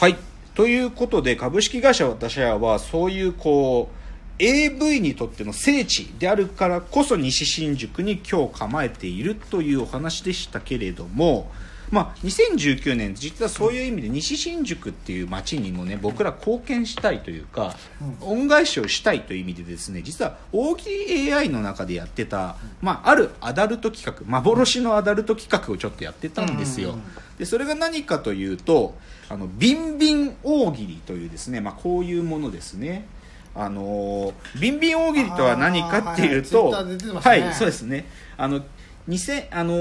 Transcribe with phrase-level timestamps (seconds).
[0.00, 0.16] はい。
[0.54, 11.52] ということで株式会社私はそういうこう AV にとっての聖地であるからこそ西新宿に今日構えているというお話でしたけれども、
[11.90, 17.74] まあ、2019年実はそういう意味で西新宿っていう街にもね僕ら貢献したいというか、
[18.20, 26.96] 恩返しをしたいという意味でですね実は大喜利 AI の中でやってた、まあ、あるアダルト企画幻のアダルト企画をちょっとやってたんですよ。
[27.38, 28.94] でそれが何かというと
[29.28, 33.06] あのビンビン大喜利というですね、まあ、こういうものですね。
[33.52, 36.94] あのビンビン大喜利とは何かっていうと、はいは
[37.36, 37.46] いね。
[37.46, 38.06] はいそうですね。
[38.36, 38.60] あの
[39.08, 39.74] 2000あの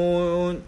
[0.56, 0.60] ー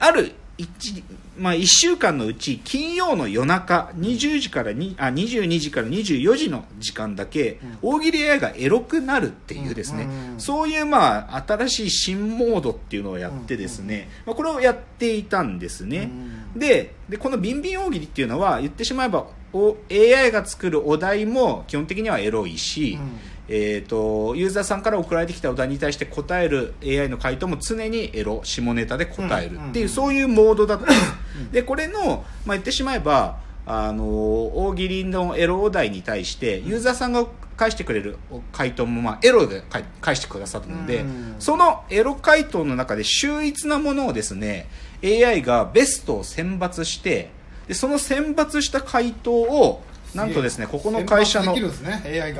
[0.00, 1.04] ある一
[1.38, 16.10] まあ、1週間のうち金曜の夜中20時からにあ22時から24時の時間だけ、大喜利 AI がエロくなるっていうですね、うんうんそういうまあ新しい新モードっていうのをやってですね、まあ、これをやっていたんですね、
[16.58, 23.18] ででこのビンビン大喜利っていうのは言ってしまえばお AI が作るお題も基本的にはエロいし、うん。
[23.50, 30.84] えー、とユーザーさんから送られてきたお題に対して答える AI の回答も常にエロ下ネタで答えるっていう、うんそういうモードだった。
[30.84, 30.88] ん。
[30.88, 30.98] です
[31.52, 37.26] でこれの、まあ、言ってしまえばあの大喜利のエロお題に対してユーザーさんが
[37.58, 38.16] 返してくれる
[38.52, 41.34] 回答も、まあ、エロで返返してくださったので、うん。
[41.40, 44.68] そのエロ回答の中で秀逸なものをですね
[45.04, 47.30] AI がベストを選抜して
[47.66, 49.82] でその選抜した回答を
[50.14, 51.60] なんとですねここの会社のね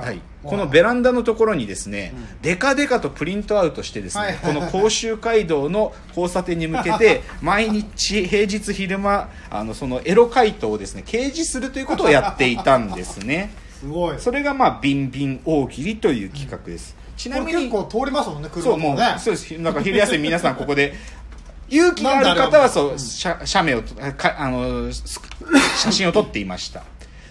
[0.01, 2.43] はい、このベランダのところにですね、うん。
[2.43, 4.37] デカデカとプリントアウトしてですね、はい。
[4.37, 14.19] この甲州街道の交差点に向けて 毎日平日昼間あのそのエロ回答をですね掲示するということをやっていたんですねすごい。
[14.19, 19.59] それがまあビンビン大喜利という企画です、ちなみに結構通りますもんね車そうもう、そうです。
[19.59, 20.95] なんか昼休み皆さんここで
[21.71, 23.83] 勇気がある方はそううん写写メを
[24.17, 25.21] かあのス
[25.79, 26.83] 写真を撮っていました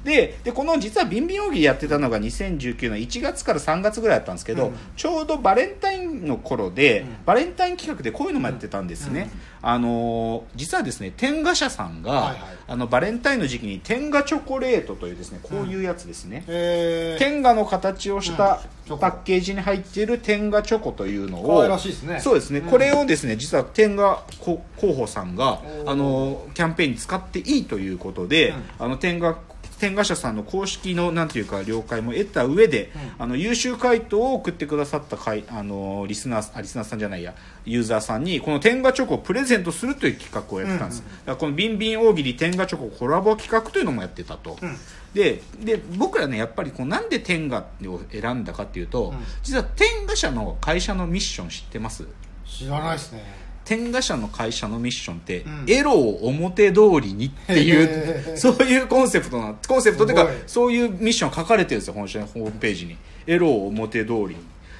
[0.07, 4.73] ででこの実はビンビン大喜利やってたのが2019年1月から3月ぐらいだったんですけど、うん。
[4.95, 7.17] ちょうどバレンタインの頃で、うん。
[7.25, 9.29] バレンタイン企画でこういうのもやってたんですね、
[9.61, 12.37] あの実はですね天ガ社さんが、はいはい。
[12.69, 18.97] あのバレンタインの時期に天ガチョコレートというですねこういうやつですね、えー、天下の形をしたうん。
[18.99, 22.21] パッケージに入っている天下チョコというのを可愛らしいですね。
[22.21, 22.69] そうですね、うん。
[22.69, 28.63] これをですね実は天下こ広報さんがあのキャンペーンに使っていいということで、うん。
[28.79, 29.37] あの天下
[29.79, 33.23] 天下社さんの公式のなんていうか了解も得た上で、うん。
[33.23, 44.77] あの優秀回答を送ってくださったかいあのリスナーあリスナーさんじゃないやユーザーさんにこの天下チョコをプレゼントするという企画をやってたんです、うんだからこのビンビン大喜利天下チョココラボ企画というのもやってたと、うん。
[45.13, 49.17] でで僕らねやっぱりこうなんで天下を選んだかっていうと、うん。
[49.43, 52.05] 実は天下社の会社のミッション知ってます？
[52.45, 55.65] 知らないですね天下社の会社のミッションって、うん。
[55.67, 62.97] エロを表通りにっていへうーそういうコンセプトなコンセプトっていうかそういうミッション書かれてるんですよ本社のホームページに。
[63.27, 64.35] エロを表通りに。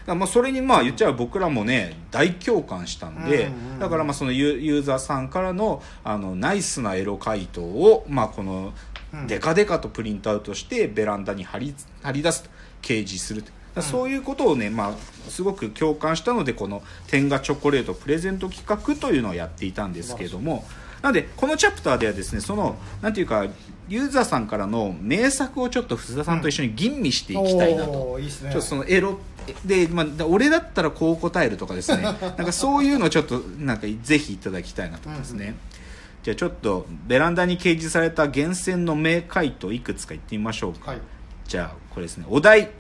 [0.08, 8.74] まあそれにまあ言っちゃえば僕らもね大共感したんで、だからまあそのユユーザーさんからのあのナイスなエロ回答をまあこの
[9.14, 9.28] うん。
[9.28, 12.50] デカデカとプリントアウトしてベランダに貼り貼り出すと。
[12.80, 20.66] 掲示するとそういうことをね、まあ、すごく共感したのでこの天下チョコレートプレゼント企画というのをやっていたんですけれども。
[21.02, 23.46] なのでこのチャプターではですねそのなんていうか
[23.88, 27.92] ユーザーさんからの名作をちょっと藤田さんと一緒に吟味していきたいなと。
[27.92, 28.52] おーいいですね。
[28.52, 29.20] ちょっとそのエロ
[29.64, 32.04] で、まあ、だ俺だったらこう答えるとかですね。
[32.04, 35.52] なんかそういうのをちょっとなんかぜひいただきたいなと思いますね、うん。
[35.52, 35.56] う
[36.24, 41.00] じゃあちょっとベランダに掲示された厳選の名回答いくつか言ってみましょうか、はい。
[41.48, 42.26] じゃあこれですね。
[42.28, 42.72] お題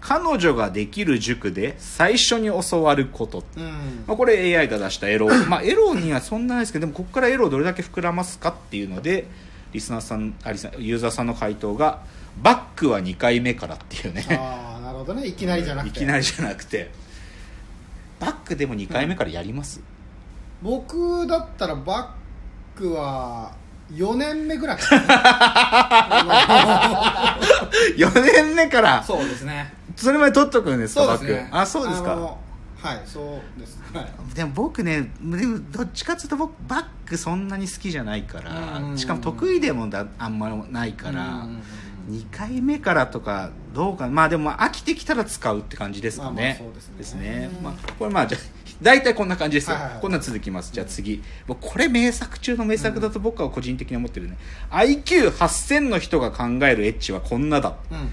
[0.00, 4.04] 彼女ができる塾で最初に教わること、うん。
[4.06, 5.28] まあ、これ AI が出したエロ。
[5.48, 9.26] まあエロにはそんなないですけどでもここからエロをどれだけ膨らますかっていうので
[9.72, 12.00] リスナーさんあリスユーザーさんの回答が
[12.42, 14.24] バックは2回目からっていうね。
[14.30, 15.26] ああなるほどね。
[15.26, 15.98] いきなりじゃなくて。
[15.98, 16.90] いきなりじゃなくて。
[18.20, 19.80] バックでも2回目からやります、
[20.60, 22.14] 僕だったらバ
[22.76, 23.52] ックは
[23.92, 25.06] 4年目ぐらいかな。
[27.96, 29.04] 4年目から。
[29.04, 31.32] そうですねそれまで取っとくんですかそうですね。
[31.32, 31.56] バック。
[31.58, 32.36] あそうですか。
[32.80, 33.82] はいそうです。
[33.92, 34.06] はい。
[34.34, 41.62] でも僕ねでもどっちかっていうと僕バックそんなに好きじゃないから、うんしかも得意でもだあんまりないから、うんうんうん
[42.08, 47.50] 2回目からとかどうかまあでも飽きてきたら使うって感じですかね,、まあまあそうですね。
[47.62, 48.40] まあ、これまあじゃあ
[48.80, 50.02] 大体こんな感じですよ、はいはいはい。
[50.02, 50.72] こんなん続きます。
[50.72, 51.22] じゃあ次。
[51.46, 54.38] もうこれ名作中の名作だと僕は個人的に思ってるね、
[54.70, 57.74] IQ8000 の人が考えるエッチはこんなだ。
[57.90, 58.08] うんうん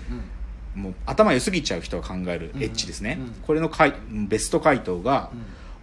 [0.75, 3.27] もう頭良すぎちゃう人が考えるエッチですね、うん。
[3.27, 5.29] うんこれのかいベスト回答が、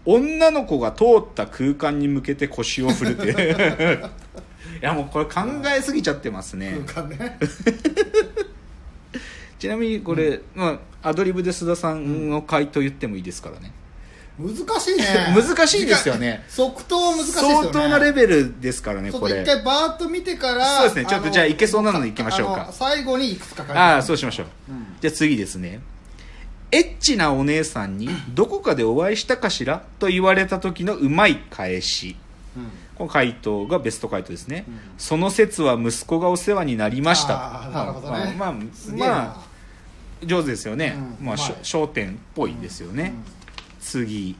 [0.04, 4.10] 女の子が通った空間に向けて腰を振るっていう。
[4.82, 5.40] やもうこれ考
[5.74, 6.80] えすぎちゃってますね。
[7.08, 7.38] ね。
[9.58, 13.72] ちなみにこれ、まあ、アドリブで須田さんの回答言ってもいいですからね、
[14.42, 15.34] 難しいね。
[15.34, 16.44] 難しいですよね。
[16.48, 17.54] 即答難しいですよね。
[17.54, 19.42] 相当なレベルですからねこれ。
[19.42, 21.06] 一回バーッと見てからそうですね。
[21.06, 22.70] ちょっとのじゃあいけそうなのいきましょうか。
[22.72, 25.80] 最後にいくつか書いてああそうしましょう、うんじゃあ次ですね。
[26.70, 32.16] エッチなお姉さんにどこかでお会いしたかしらと言われた時のうまい返し。
[32.56, 32.70] うん。
[32.94, 34.80] この回答がベスト回答ですね、うん。
[34.98, 37.70] その説は息子がお世話になりました。
[37.72, 38.34] なるほどね。
[38.38, 39.52] まあまあまあ
[40.26, 43.41] 上手ですよね、まあ、焦点っぽいですよね、うん
[43.82, 44.36] 次。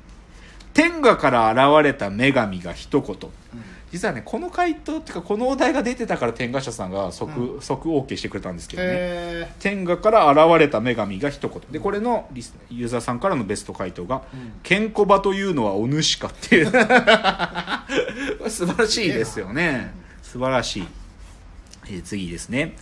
[0.72, 3.14] 天下から現れた女神が一言。
[3.14, 3.72] うん。
[3.92, 11.60] 実はねこの回答っていうかこのお題が出てたから天下社さんが即,、即 OK してくれたんですけどね、へ天下から現れた女神が一言。
[11.70, 16.66] でこれのリスユーザーさんからのベスト回答がうん「ケンコバというのはお主か」っていう。
[18.48, 19.92] 素晴らしいですよね。
[20.22, 20.88] 素晴らしい、
[21.88, 22.74] えー次ですね。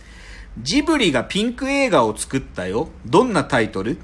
[0.59, 2.87] ジブリがピンク映画を作ったよ。
[3.05, 3.97] どんなタイトル？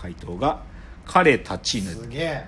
[0.00, 0.60] 回答が
[1.08, 2.44] 「彼たちぬー」すげえ。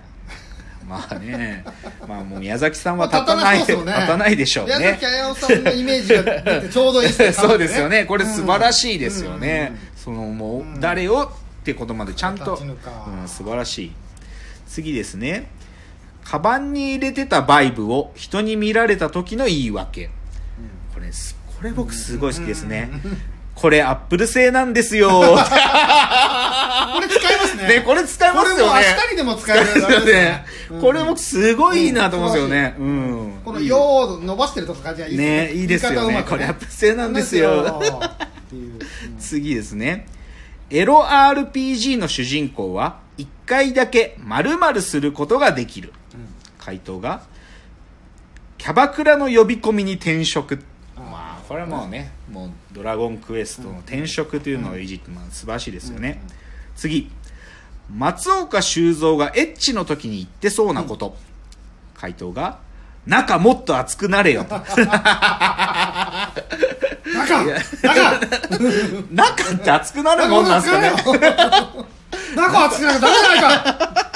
[0.88, 1.64] まあね。
[2.06, 7.32] まあもう宮崎さんは立たない,、まあ立たないでしょう宮ね崎駿さんのイメージが出てちょうどいいっすね。
[7.32, 8.04] そうですよね。
[8.04, 9.78] これ素晴らしいですよね、うん。
[9.96, 13.92] そのもう、うん誰をってことまでちゃんと、うん、素晴らしい。
[14.66, 15.50] 次ですね。
[16.24, 20.10] カバンに入れてたバイブを人に見られた時の言い訳。
[20.94, 22.90] これすこれ僕すごい好きですね、
[23.60, 25.10] これアップル製なんですよ。
[25.20, 27.68] これ使いますね。
[27.68, 28.62] ねこれ使いますよね。
[28.62, 30.46] これも明日にでも使えるあれです ね。
[30.70, 30.80] うん。
[30.80, 32.74] これ僕すごいいいなと思うんですよね。
[32.78, 33.78] うんこの「よ」
[34.16, 35.52] を伸ばしてるとかじゃいいね。
[35.52, 36.24] いいですよね。
[36.26, 37.80] これアップル製なんですよ。
[39.18, 40.06] 次ですね。
[40.70, 45.92] エロ RPG の主人公は1回だけ〇〇することができる。
[46.58, 47.22] 回答が
[48.56, 50.54] キャバクラの呼び込みに転職。
[50.54, 50.60] あーまあ
[51.50, 56.22] これはもうねもうドラゴンクエストの転職というのをいじって、まあ、素晴らしいですよね、
[56.76, 57.10] 次。
[57.92, 61.16] 松岡修造がエッチの時に言ってそうなこと、
[61.96, 62.60] 回答が
[63.04, 64.60] 中もっと熱くなれよと。
[64.60, 64.76] 中？
[64.76, 64.86] 中？
[69.10, 70.92] 中って熱くなるもんなんですかね。
[72.36, 74.09] 中は作らなきゃダメじゃないか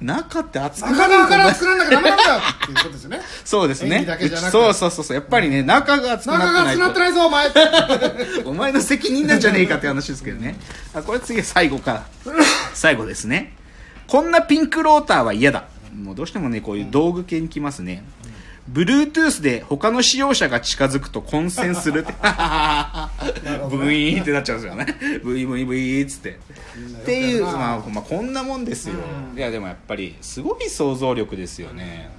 [0.00, 2.38] 中って熱く中側からなるもんならなきゃダメなんだよ。
[2.38, 3.20] っていうことですよね。
[3.44, 4.04] そうですね。
[4.04, 5.16] だけじゃなくそうそうそうそう。
[5.16, 6.84] やっぱりね中が熱く中がなってないと。
[6.84, 8.44] 熱くなってないぞお前。
[8.46, 10.56] お前の責任なんじゃねえかって話ですけどね。
[10.94, 12.04] あこれ次最後か
[12.72, 13.54] 最後ですね。
[14.06, 15.64] こんなピンクローターは嫌だ。
[15.94, 18.04] もうどうしてもねこういう道具系にきますね、
[18.72, 22.12] Bluetooth で他の使用者が近づくと混戦するって。
[23.70, 25.20] ブイーンってなっちゃうんですよね。
[25.24, 26.30] ブイブイブイーっつって。
[26.30, 28.94] っていう、まあ、まあこんなもんですよ、
[29.32, 29.38] うん。
[29.38, 32.10] いやでもやっぱりすごい想像力ですよね、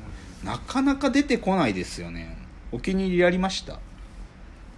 [0.44, 2.38] なかなか出てこないですよね。
[2.72, 3.80] お気に入りやりました？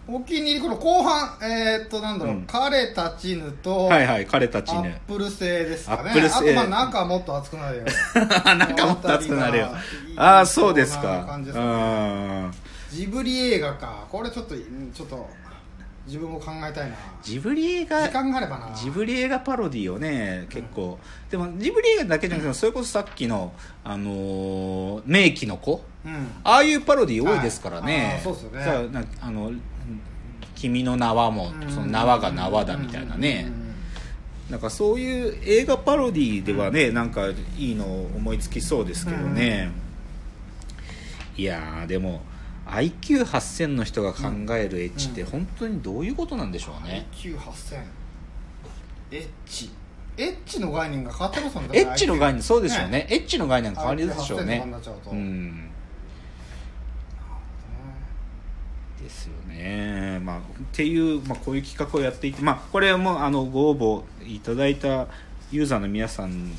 [0.05, 2.43] お気に入りこの後半えー、っとなんだろう、うん。
[2.45, 6.09] 彼たちぬと、はいはい彼たちアッねプル製ですかね。
[6.09, 6.35] アップル製。
[6.35, 7.83] あとまあ中はもっと熱くなるよ
[8.57, 9.69] 中もっと熱くなるよ
[10.17, 11.25] ああそうですか。
[11.45, 11.53] すね。
[11.53, 12.53] ん
[12.91, 14.05] ジブリ映画か。
[14.11, 15.29] これちょっとうんちょっと
[16.05, 16.97] 自分も考えたいな。
[17.21, 18.71] ジブリ映画時間があればな。
[18.75, 20.99] ジブリ映画パロディをね結構、
[21.31, 23.53] でもジブリ映画だけじゃなくてそれこそさっきの
[23.85, 25.81] あのー名機の子。
[26.05, 26.27] うん。
[26.43, 27.85] ああいうパロディ多いですからはい。
[27.87, 28.63] ねあーそうっすよね。
[28.65, 29.51] さあなあの
[30.63, 33.51] 君の縄もその縄が縄だみたいなね。
[34.49, 39.71] なんかそういう映画パロディではねなんかいいの思いつきそうですけどね、
[41.35, 42.21] いやーでも
[42.67, 44.21] IQ8000 の人が考
[44.55, 47.83] えるエッチって本当にどういうことなんでしょうね、IQ8000
[49.11, 49.69] エッチ。
[50.15, 53.07] エッチの概念が変わってますもんねエッチの概念そうでしょうね。
[53.09, 55.69] エッチの概念変わりでしょう IQ8000 とかねうん
[59.03, 60.41] ですよね、まあ、っ
[60.71, 65.07] ていう、まあ、こういう企画をやっていて、まあ、これもあのご応募いただいた
[65.51, 66.49] ユーザーの皆さん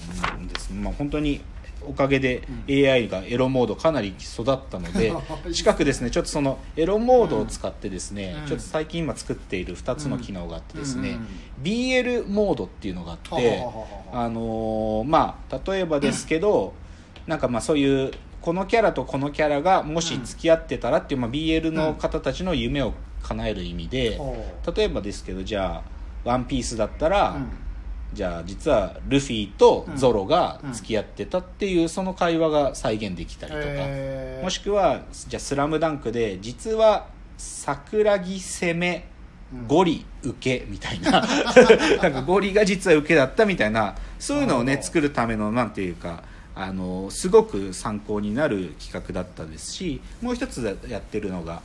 [0.46, 0.70] です。
[0.70, 1.40] ね、まあ、本当に
[1.86, 5.12] おかげで AI がエロモードかなり育ったので、
[5.52, 8.46] 近くですねちょっとそのエロモードを使ってですね、うん。
[8.46, 11.18] ちょっと最近今作っている2つの機能があってですね、
[11.62, 13.62] BL モードっていうのがあって、
[14.12, 16.72] あのーまあ例えばですけど、
[17.26, 18.12] なんかまあそういう
[18.44, 24.20] このキャラとこのキャラがもし付き合ってたらっていう、まあ、BL の方たちの夢を叶える意味で、
[24.76, 25.82] 例えばですけどじゃあ
[26.28, 27.48] 「ワンピースだったら、うん。
[28.12, 34.44] じゃあ実はルフィとゾロが付き合ってたっていうその会話が再現できたりとか、えー。
[34.44, 37.06] もしくはじゃあ「スラムダンクで実は
[37.38, 39.08] 桜木攻め
[39.66, 41.12] ゴリ受けみたいな
[42.02, 46.22] なんかゴリが実は受けだったみたいなそういうのをね作るためのなんていうか
[46.56, 51.62] あのすごく参考になる企画だったですしもう一つやってるのが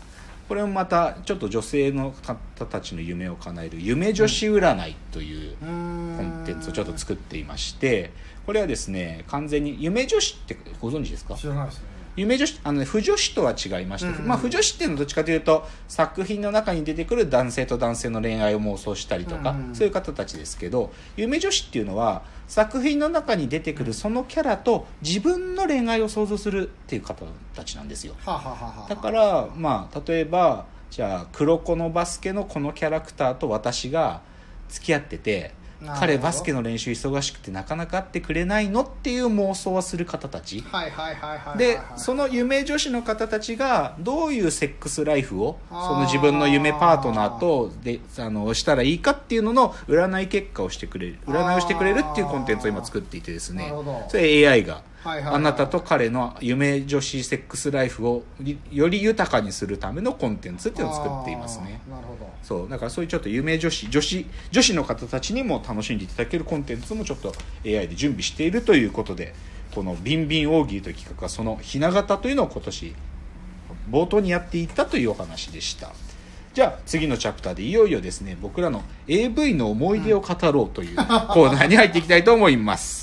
[0.47, 8.11] これもまたちょっと女性の方たちの夢を叶える夢女子占いというコンテンツをちょっと作っていまして
[8.47, 11.35] これはですね完全に夢女子ってご存知ですか？
[11.35, 11.83] 知らないですね
[12.19, 14.27] 夢女子あの、ね、不女子とは違いまして、うんうん。
[14.27, 19.75] まあ、不女子っていうのはどっちかというと作品の中に出てくる男性と男性の恋愛を妄想したりとか、うんうん。
[19.75, 28.15] そういう方たちですけど夢女子っていうのは作品の中に出てくるそのキャラと自分の恋愛を想像するっていう方たちなんですよ。
[28.25, 34.21] はあ、はあはあはあ、だからまあ例えばじゃあ黒子のバスケのこのキャラクターと私が
[34.69, 35.53] 付き合ってて
[35.85, 40.61] 彼バスケの練習忙しくてなかなか会ってくれないのっていう妄想をする方たち。
[40.61, 53.73] はいはいはいはいはいでその夢女子の方たちがどういうセックスライフをその自分の夢パートナーとであのしたらいいかっていうのの占い結果をしてくれる占いをしてくれるっていうコンテンツを今作っていてですね。
[54.09, 61.79] それ AI があなたと彼の夢女子セックスライフをりより豊かにするためのコンテンツっていうのを作っていますね。
[61.89, 62.29] なるほど。
[62.43, 67.33] そうだからそういうちょっと夢女子女子女子の方たちにも楽しんでいただけるコンテンツもちょっと
[67.65, 69.33] AI で準備しているということで
[69.73, 72.95] この「ビンビン大喜利」という企画はそのひな形というのを今年
[73.89, 75.93] 冒頭にやっていったというお話でした。
[76.53, 82.98] じゃあ次のチャプターでいよいよですね僕らの AV の思い出を語ろうというコーナーに入っていきたいと思います